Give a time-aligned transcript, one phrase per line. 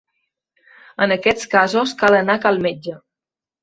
[1.07, 3.01] En aquests casos cal anar a cal metge.